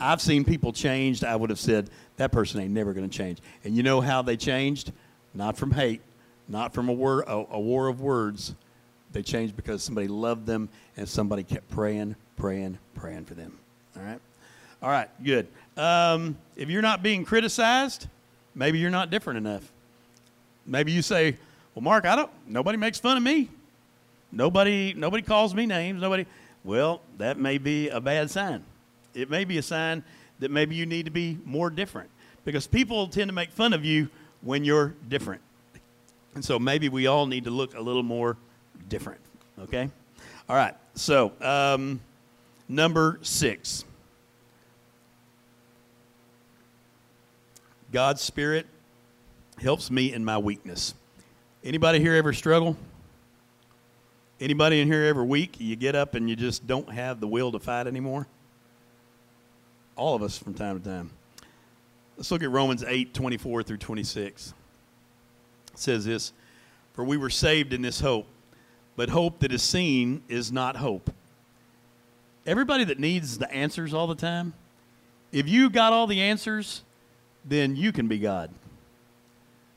[0.00, 1.24] I've seen people changed.
[1.24, 3.38] I would have said that person ain't never going to change.
[3.64, 4.92] And you know how they changed?
[5.32, 6.00] Not from hate,
[6.48, 8.54] not from a, word, a, a war of words.
[9.12, 13.58] They changed because somebody loved them and somebody kept praying, praying, praying for them.
[13.96, 14.20] All right?
[14.82, 15.46] All right, good.
[15.76, 18.08] Um, if you're not being criticized,
[18.54, 19.70] maybe you're not different enough.
[20.66, 21.36] Maybe you say,
[21.74, 23.48] well, Mark, I don't, nobody makes fun of me.
[24.32, 26.00] Nobody, nobody calls me names.
[26.00, 26.26] Nobody.
[26.64, 28.64] Well, that may be a bad sign.
[29.14, 30.02] It may be a sign
[30.38, 32.08] that maybe you need to be more different
[32.44, 34.08] because people tend to make fun of you
[34.40, 35.42] when you're different.
[36.34, 38.36] And so maybe we all need to look a little more
[38.88, 39.20] different.
[39.58, 39.88] Okay?
[40.48, 40.74] All right.
[40.94, 42.00] So, um,
[42.68, 43.84] number six
[47.92, 48.66] God's Spirit
[49.60, 50.94] helps me in my weakness.
[51.62, 52.76] Anybody here ever struggle?
[54.40, 55.60] Anybody in here ever weak?
[55.60, 58.26] You get up and you just don't have the will to fight anymore?
[59.94, 61.10] All of us from time to time.
[62.16, 64.54] Let's look at Romans 8 24 through 26.
[65.72, 66.32] It says this
[66.94, 68.26] For we were saved in this hope.
[68.96, 71.10] But hope that is seen is not hope.
[72.46, 74.52] Everybody that needs the answers all the time,
[75.30, 76.82] if you got all the answers,
[77.44, 78.50] then you can be God.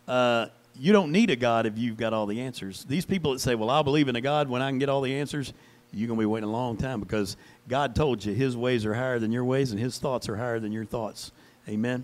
[0.07, 0.47] Uh,
[0.77, 2.83] you don't need a God if you've got all the answers.
[2.85, 5.01] These people that say, Well, I'll believe in a God when I can get all
[5.01, 5.53] the answers,
[5.93, 7.37] you're going to be waiting a long time because
[7.69, 10.59] God told you his ways are higher than your ways and his thoughts are higher
[10.59, 11.31] than your thoughts.
[11.69, 12.03] Amen.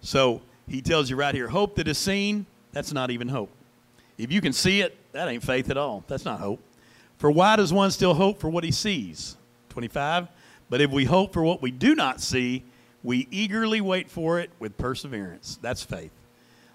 [0.00, 3.50] So he tells you right here hope that is seen, that's not even hope.
[4.18, 6.04] If you can see it, that ain't faith at all.
[6.06, 6.60] That's not hope.
[7.18, 9.36] For why does one still hope for what he sees?
[9.70, 10.28] 25.
[10.70, 12.64] But if we hope for what we do not see,
[13.02, 15.58] we eagerly wait for it with perseverance.
[15.60, 16.10] That's faith.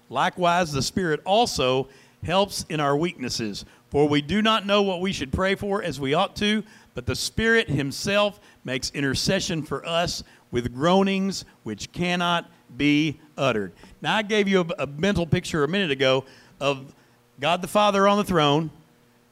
[0.08, 1.88] Likewise, the Spirit also
[2.24, 3.64] helps in our weaknesses.
[3.90, 6.62] For we do not know what we should pray for as we ought to,
[6.94, 13.72] but the Spirit Himself makes intercession for us with groanings which cannot be uttered.
[14.00, 16.24] Now, I gave you a, a, mental picture a minute ago
[16.60, 16.94] of
[17.40, 18.70] God the Father on the throne,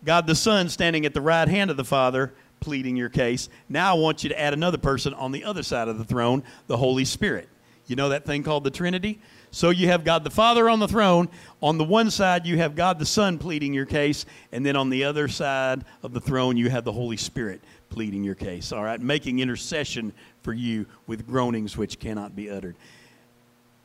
[0.03, 3.51] God the Son standing at the right hand of the Father, pleading your case.
[3.69, 6.43] Now, I want you to add another person on the other side of the throne,
[6.69, 7.49] the Holy Spirit.
[7.87, 9.19] You know that thing called the Trinity?
[9.51, 11.29] So you have God the Father on the throne.
[11.63, 14.25] On the one side, you have God the Son pleading your case.
[14.53, 18.25] And then on the other side of the throne, you have the Holy Spirit pleading
[18.25, 18.73] your case.
[18.73, 19.01] All right?
[19.01, 22.77] Making intercession for you with groanings which cannot be uttered.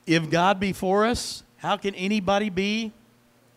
[0.05, 2.91] If God be for us, how can anybody be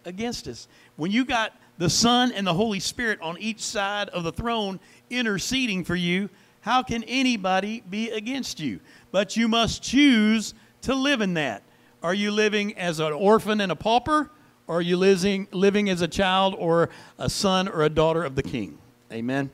[0.07, 0.69] against us?
[0.97, 4.81] When you got the Son and the Holy Spirit on each side of the throne
[5.11, 6.31] interceding for you,
[6.63, 8.81] how can anybody be against you?
[9.13, 11.63] But you must choose to live in that.
[12.03, 14.31] Are you living as an orphan and a pauper?
[14.67, 16.89] Or are you living, living as a child or
[17.19, 18.79] a son or a daughter of the king?
[19.13, 19.51] Amen.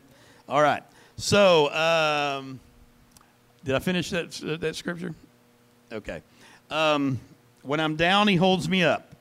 [0.49, 0.83] All right.
[1.17, 2.61] So, um,
[3.65, 5.15] did I finish that, that scripture?
[5.93, 6.23] Okay.
[6.71, 7.21] Um,
[7.63, 9.12] when I'm down, he holds me up.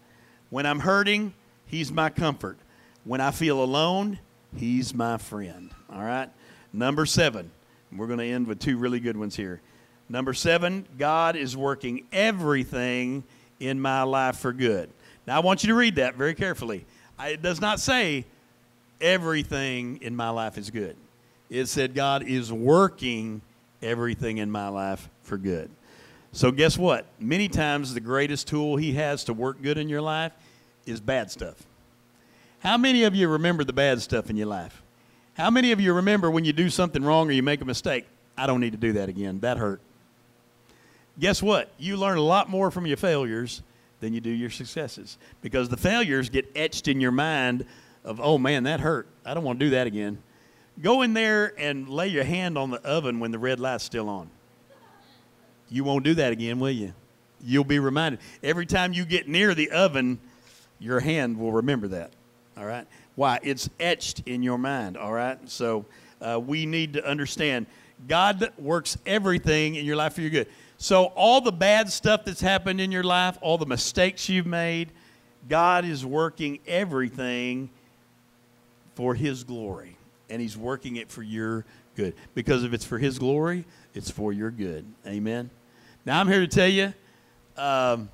[0.52, 1.34] When I'm hurting,
[1.66, 2.60] he's my comfort.
[3.06, 4.20] When I feel alone,
[4.56, 5.72] he's my friend.
[5.92, 6.30] All right.
[6.72, 7.50] Number seven.
[7.96, 9.62] We're going to end with two really good ones here.
[10.10, 13.24] Number seven, God is working everything
[13.60, 14.90] in my life for good.
[15.26, 16.86] Now, I want you to read that very carefully.
[17.20, 18.26] It does not say
[19.00, 20.98] everything in my life is good,
[21.50, 23.42] it said God is working
[23.82, 25.70] everything in my life for good.
[26.34, 27.06] So, guess what?
[27.20, 30.32] Many times, the greatest tool He has to work good in your life
[30.86, 31.62] is bad stuff.
[32.60, 34.82] How many of you remember the bad stuff in your life?
[35.34, 38.06] How many of you remember when you do something wrong or you make a mistake?
[38.38, 39.40] I don't need to do that again.
[39.40, 39.82] That hurt
[41.20, 41.72] guess what?
[41.78, 43.62] You learn a lot more from your failures
[44.00, 47.66] than you do your successes because the failures get etched in your mind
[48.04, 49.08] of, oh man, that hurt.
[49.26, 50.18] I don't want to do that again.
[50.82, 54.10] Go in there and lay your hand on the oven when the red light's still
[54.10, 54.30] on.
[55.72, 56.94] You won't do that again, will you?
[57.44, 58.20] You'll be reminded.
[58.44, 60.20] Every time you get near the oven,
[60.80, 62.12] your hand will remember that.
[62.58, 62.86] All right?
[63.16, 63.40] Why?
[63.42, 64.98] It's etched in your mind.
[64.98, 65.40] All right?
[65.50, 65.86] So
[66.22, 67.66] uh, we need to understand
[68.08, 70.48] God works everything in your life for your good.
[70.78, 74.90] So, all the bad stuff that's happened in your life, all the mistakes you've made,
[75.48, 77.70] God is working everything
[78.96, 79.96] for His glory.
[80.30, 82.16] And He's working it for your good.
[82.34, 84.86] Because if it's for His glory, it's for your good.
[85.06, 85.52] Amen.
[86.06, 86.94] Now, I'm here to tell you
[87.58, 88.10] um,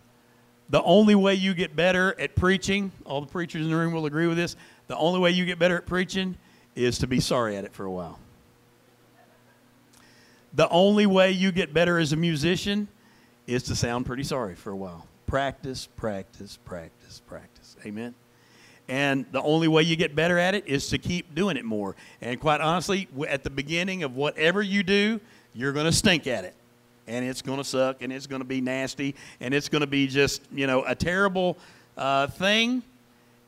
[0.70, 4.06] the only way you get better at preaching, all the preachers in the room will
[4.06, 4.56] agree with this,
[4.88, 6.36] the only way you get better at preaching
[6.76, 8.20] is to be sorry at it for a while.
[10.54, 12.88] The only way you get better as a musician
[13.46, 15.08] is to sound pretty sorry for a while.
[15.26, 17.78] Practice, practice, practice, practice.
[17.86, 18.14] Amen.
[18.90, 21.96] And the only way you get better at it is to keep doing it more.
[22.22, 25.20] And quite honestly, at the beginning of whatever you do,
[25.54, 26.56] you're going to stink at it.
[27.08, 29.88] And it's going to suck and it's going to be nasty and it's going to
[29.88, 31.58] be just, you know, a terrible
[31.96, 32.84] uh, thing.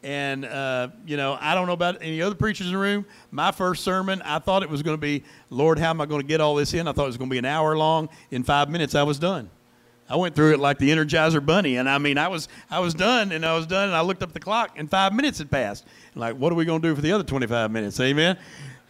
[0.02, 3.06] And, uh, you know, I don't know about any other preachers in the room.
[3.32, 6.22] My first sermon, I thought it was going to be, Lord, how am I going
[6.22, 6.88] to get all this in?
[6.88, 8.08] I thought it was going to be an hour long.
[8.32, 9.50] In five minutes, I was done.
[10.10, 12.96] I went through it like the Energizer Bunny, and I mean, I was I was
[12.96, 15.52] done, and I was done, and I looked up the clock, and five minutes had
[15.52, 15.86] passed.
[16.14, 18.00] And like, what are we going to do for the other 25 minutes?
[18.00, 18.36] Amen.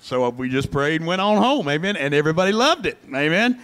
[0.01, 1.67] So we just prayed and went on home.
[1.67, 1.97] Amen.
[1.97, 2.97] And everybody loved it.
[3.13, 3.59] Amen.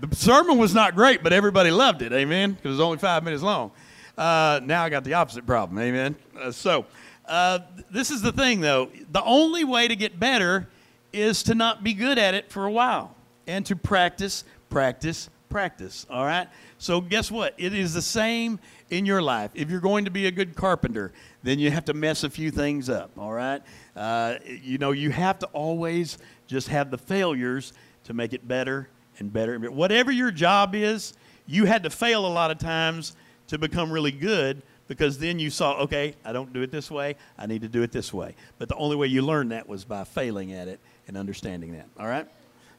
[0.00, 2.12] The sermon was not great, but everybody loved it.
[2.12, 2.52] Amen.
[2.52, 3.70] Because it was only five minutes long.
[4.16, 5.78] Uh, now I got the opposite problem.
[5.78, 6.16] Amen.
[6.38, 6.86] Uh, so
[7.26, 7.58] uh,
[7.90, 8.90] this is the thing, though.
[9.12, 10.68] The only way to get better
[11.12, 13.14] is to not be good at it for a while
[13.46, 16.06] and to practice, practice, practice.
[16.08, 16.48] All right?
[16.78, 17.54] So, guess what?
[17.58, 18.58] It is the same
[18.88, 19.50] in your life.
[19.54, 22.50] If you're going to be a good carpenter, then you have to mess a few
[22.50, 23.10] things up.
[23.18, 23.60] All right?
[23.94, 28.88] Uh, you know, you have to always just have the failures to make it better
[29.20, 29.58] and better.
[29.70, 31.12] Whatever your job is,
[31.46, 33.14] you had to fail a lot of times
[33.48, 37.14] to become really good because then you saw, okay, I don't do it this way.
[37.38, 38.34] I need to do it this way.
[38.58, 41.86] But the only way you learned that was by failing at it and understanding that.
[41.98, 42.26] All right?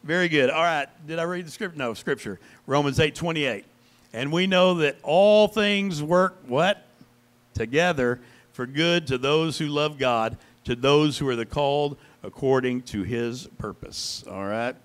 [0.03, 0.49] Very good.
[0.49, 0.87] All right.
[1.07, 1.77] Did I read the script?
[1.77, 2.39] No, scripture.
[2.65, 3.65] Romans 8 28.
[4.13, 6.85] And we know that all things work what?
[7.53, 8.19] Together
[8.51, 13.03] for good to those who love God, to those who are the called according to
[13.03, 14.23] his purpose.
[14.29, 14.75] All right?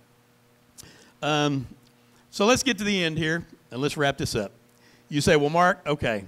[1.26, 1.66] Um,
[2.30, 4.52] so let's get to the end here and let's wrap this up.
[5.08, 6.24] You say, well, Mark, okay,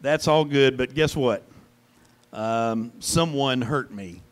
[0.00, 1.44] that's all good, but guess what?
[2.32, 4.22] Um, someone hurt me.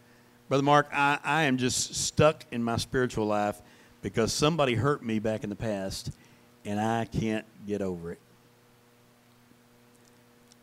[0.48, 3.62] Brother Mark, I, I am just stuck in my spiritual life
[4.02, 6.11] because somebody hurt me back in the past
[6.64, 8.18] and I can't get over it.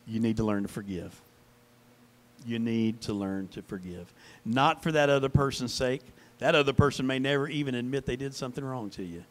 [0.07, 1.17] You need to learn to forgive.
[2.45, 4.11] You need to learn to forgive.
[4.43, 6.01] Not for that other person's sake.
[6.41, 9.23] That other person may never even admit they did something wrong to you.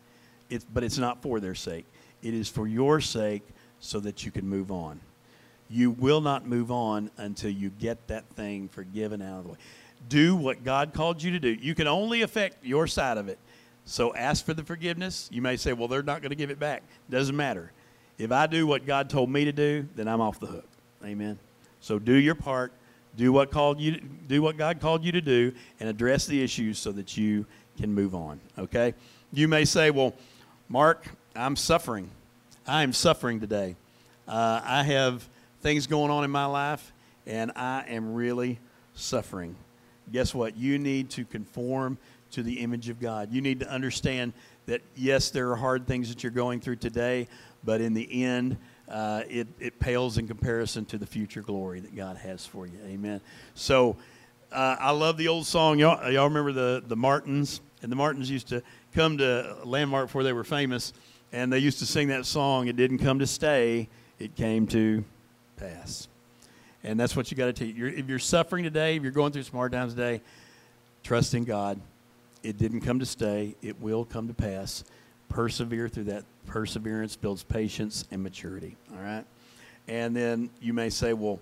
[0.48, 1.84] It's, but it's not for their sake.
[2.22, 3.42] It is for your sake
[3.80, 5.00] so that you can move on.
[5.68, 9.58] You will not move on until you get that thing forgiven out of the way.
[10.08, 11.48] Do what God called you to do.
[11.48, 13.38] You can only affect your side of it.
[13.84, 15.28] So ask for the forgiveness.
[15.32, 16.84] You may say, well, they're not going to give it back.
[17.10, 17.72] Doesn't matter.
[18.18, 20.68] If I do what God told me to do, then I'm off the hook.
[21.04, 21.40] Amen.
[21.80, 22.72] So do your part.
[23.16, 26.78] Do what called you do what God called you to do and address the issues
[26.78, 27.44] so that you
[27.76, 28.40] can move on.
[28.56, 28.94] Okay?
[29.32, 30.14] You may say, Well,
[30.68, 32.10] Mark, I'm suffering.
[32.66, 33.74] I am suffering today.
[34.28, 35.28] Uh, I have
[35.62, 36.92] things going on in my life,
[37.26, 38.60] and I am really
[38.94, 39.56] suffering.
[40.12, 40.56] Guess what?
[40.56, 41.98] You need to conform
[42.30, 43.32] to the image of God.
[43.32, 44.32] You need to understand
[44.66, 47.26] that, yes, there are hard things that you're going through today,
[47.64, 48.56] but in the end,
[48.88, 52.78] uh, it, it pales in comparison to the future glory that God has for you.
[52.86, 53.20] Amen.
[53.54, 53.96] So
[54.52, 55.78] uh, I love the old song.
[55.78, 57.60] Y'all, y'all remember the, the Martins?
[57.82, 58.62] And the Martins used to
[58.94, 60.92] come to Landmark before they were famous,
[61.32, 65.04] and they used to sing that song, It Didn't Come to Stay, It Came to
[65.56, 66.08] Pass.
[66.84, 67.76] And that's what you got to teach.
[67.76, 70.20] You're, if you're suffering today, if you're going through some hard times today,
[71.02, 71.80] trust in God.
[72.42, 74.84] It didn't come to stay, it will come to pass
[75.30, 76.24] persevere through that.
[76.46, 78.76] Perseverance builds patience and maturity.
[78.92, 79.24] All right?
[79.88, 81.40] And then you may say, well,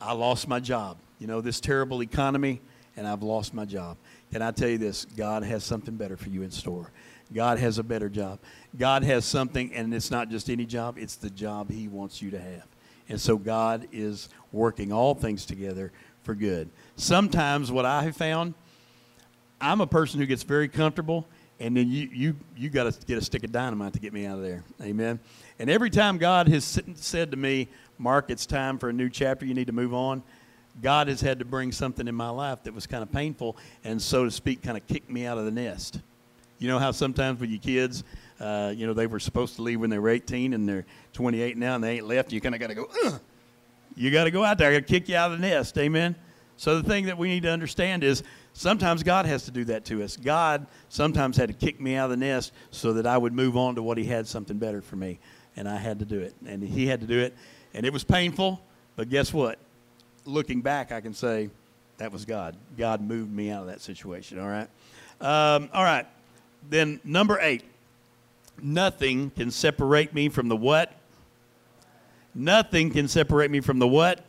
[0.00, 0.96] I lost my job.
[1.22, 2.60] You know, this terrible economy,
[2.96, 3.96] and I've lost my job.
[4.32, 5.04] Can I tell you this?
[5.04, 6.90] God has something better for you in store.
[7.32, 8.40] God has a better job.
[8.76, 12.32] God has something, and it's not just any job, it's the job He wants you
[12.32, 12.66] to have.
[13.08, 15.92] And so God is working all things together
[16.24, 16.68] for good.
[16.96, 18.54] Sometimes what I have found,
[19.60, 21.28] I'm a person who gets very comfortable
[21.60, 24.26] and then you you you got to get a stick of dynamite to get me
[24.26, 24.64] out of there.
[24.80, 25.20] Amen.
[25.60, 29.46] And every time God has said to me, "Mark, it's time for a new chapter.
[29.46, 30.24] You need to move on."
[30.80, 34.00] God has had to bring something in my life that was kind of painful and,
[34.00, 36.00] so to speak, kind of kicked me out of the nest.
[36.58, 38.04] You know how sometimes with your kids,
[38.40, 41.56] uh, you know, they were supposed to leave when they were 18 and they're 28
[41.56, 42.32] now and they ain't left.
[42.32, 43.20] You kind of got to go, Ugh.
[43.96, 44.70] you got to go out there.
[44.70, 45.76] I got to kick you out of the nest.
[45.76, 46.14] Amen.
[46.56, 49.84] So the thing that we need to understand is sometimes God has to do that
[49.86, 50.16] to us.
[50.16, 53.56] God sometimes had to kick me out of the nest so that I would move
[53.56, 55.18] on to what He had something better for me.
[55.56, 56.34] And I had to do it.
[56.46, 57.34] And He had to do it.
[57.74, 58.62] And it was painful,
[58.94, 59.58] but guess what?
[60.24, 61.50] Looking back, I can say
[61.98, 62.56] that was God.
[62.76, 64.68] God moved me out of that situation, all right?
[65.20, 66.06] Um, all right.
[66.68, 67.64] Then, number eight
[68.60, 70.92] nothing can separate me from the what?
[72.34, 74.24] Nothing can separate me from the what?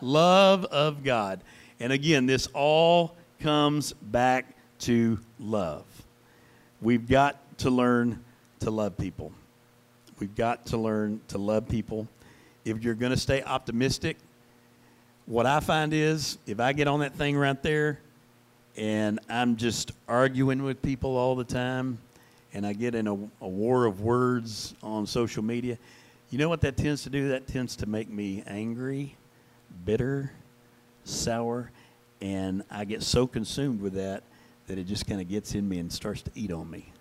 [0.00, 1.40] Love of God.
[1.80, 5.84] And again, this all comes back to love.
[6.80, 8.24] We've got to learn
[8.60, 9.32] to love people.
[10.18, 12.08] We've got to learn to love people.
[12.64, 14.16] If you're going to stay optimistic,
[15.26, 18.00] what I find is if I get on that thing right there
[18.76, 21.98] and I'm just arguing with people all the time
[22.52, 25.78] and I get in a, a war of words on social media,
[26.30, 27.28] you know what that tends to do?
[27.28, 29.16] That tends to make me angry,
[29.84, 30.32] bitter,
[31.04, 31.70] sour,
[32.20, 34.22] and I get so consumed with that
[34.66, 36.92] that it just kind of gets in me and starts to eat on me.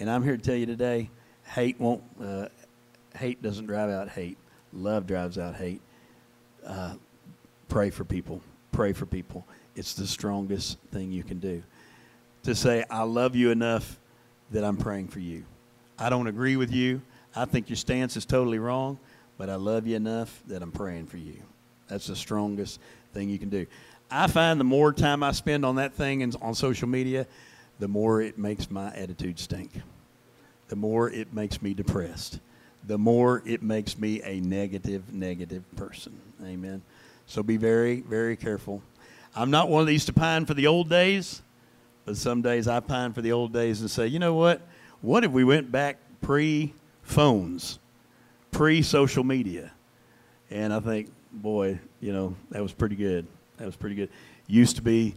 [0.00, 1.10] And I'm here to tell you today,
[1.44, 2.46] hate won't, uh,
[3.16, 4.38] hate doesn't drive out hate.
[4.72, 5.80] Love drives out hate.
[6.66, 6.94] Uh,
[7.72, 8.42] pray for people.
[8.70, 9.46] Pray for people.
[9.74, 11.62] It's the strongest thing you can do.
[12.42, 13.98] To say, I love you enough
[14.50, 15.44] that I'm praying for you.
[15.98, 17.00] I don't agree with you.
[17.34, 18.98] I think your stance is totally wrong,
[19.38, 21.42] but I love you enough that I'm praying for you.
[21.88, 22.78] That's the strongest
[23.14, 23.66] thing you can do.
[24.10, 27.26] I find the more time I spend on that thing and on social media,
[27.78, 29.70] the more it makes my attitude stink.
[30.68, 32.38] The more it makes me depressed.
[32.86, 36.20] The more it makes me a negative, negative person.
[36.44, 36.82] Amen.
[37.26, 38.82] So be very, very careful.
[39.34, 41.42] I'm not one of these to pine for the old days,
[42.04, 44.60] but some days I pine for the old days and say, you know what?
[45.00, 47.78] What if we went back pre phones,
[48.50, 49.72] pre social media?
[50.50, 53.26] And I think, boy, you know, that was pretty good.
[53.56, 54.10] That was pretty good.
[54.46, 55.14] Used to be,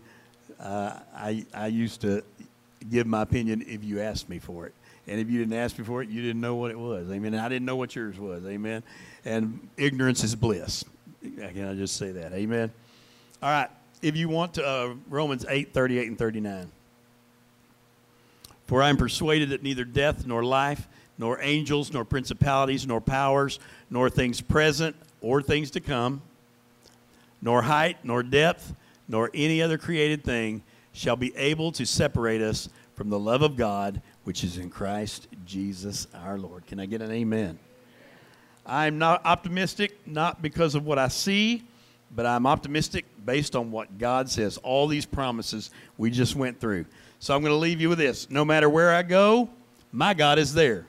[0.59, 2.23] uh, I, I used to
[2.89, 4.73] give my opinion if you asked me for it.
[5.07, 7.11] And if you didn't ask me for it, you didn't know what it was.
[7.11, 7.35] Amen.
[7.35, 8.45] I didn't know what yours was.
[8.45, 8.81] Amen.
[9.23, 10.85] And ignorance is bliss.
[11.31, 12.33] Can I just say that?
[12.33, 12.71] Amen.
[13.41, 13.69] All right.
[14.01, 16.71] If you want to, uh, Romans 8, 38 and 39.
[18.67, 23.59] For I am persuaded that neither death nor life, nor angels, nor principalities, nor powers,
[23.89, 26.21] nor things present or things to come,
[27.41, 28.73] nor height, nor depth,
[29.07, 30.63] nor any other created thing
[30.93, 35.27] shall be able to separate us from the love of God which is in Christ
[35.45, 36.65] Jesus our Lord.
[36.65, 37.59] Can I get an amen?
[38.65, 41.63] I'm not optimistic, not because of what I see,
[42.15, 44.57] but I'm optimistic based on what God says.
[44.57, 46.85] All these promises we just went through.
[47.19, 48.29] So I'm going to leave you with this.
[48.29, 49.49] No matter where I go,
[49.91, 50.87] my God is there.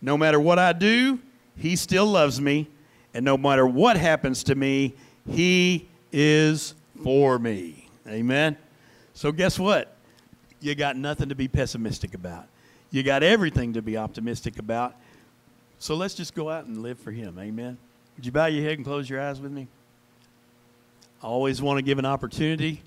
[0.00, 1.18] No matter what I do,
[1.56, 2.68] He still loves me.
[3.14, 4.94] And no matter what happens to me,
[5.30, 7.88] He is for me.
[8.08, 8.56] Amen.
[9.14, 9.96] So, guess what?
[10.60, 12.46] You got nothing to be pessimistic about.
[12.90, 14.94] You got everything to be optimistic about.
[15.82, 17.40] So, let's just go out and live for Him.
[17.40, 17.76] Amen.
[18.16, 19.66] Would you bow your head and close your eyes with me?
[21.20, 22.80] I always want to give an opportunity.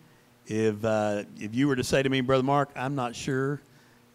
[0.47, 3.59] If, uh, if you were to say to me, Brother Mark, I'm not sure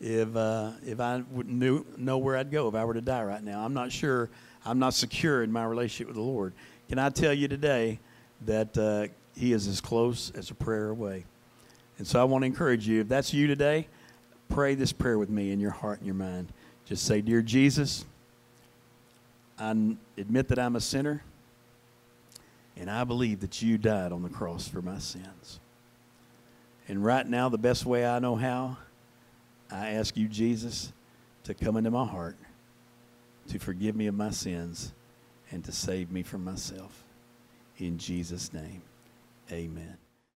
[0.01, 3.23] if, uh, if I would knew, know where I'd go if I were to die
[3.23, 3.63] right now.
[3.63, 4.31] I'm not sure.
[4.65, 6.55] I'm not secure in my relationship with the Lord.
[6.89, 8.01] Can I tell you today
[8.47, 9.09] that uh,
[9.39, 11.27] He is as close as a prayer away?
[11.99, 13.89] And so I want to encourage you, if that's you today,
[14.49, 16.49] pray this prayer with me in your heart and your mind.
[16.87, 18.07] Just say, Dear Jesus,
[19.61, 19.71] I
[20.17, 21.23] admit that I'm a sinner,
[22.77, 25.61] and I believe that you died on the cross for my sins.
[26.89, 28.79] And right now, the best way I know how,
[29.71, 30.93] I ask you, Jesus,
[31.45, 32.37] to come into my heart,
[33.49, 34.93] to forgive me of my sins,
[35.51, 37.05] and to save me from myself.
[37.77, 38.83] In Jesus' name,
[39.53, 39.99] amen.